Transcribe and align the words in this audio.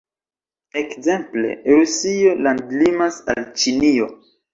Ekzemple, 0.79 1.51
Rusio 1.73 2.31
landlimas 2.47 3.21
al 3.35 3.45
Ĉinio. 3.61 4.09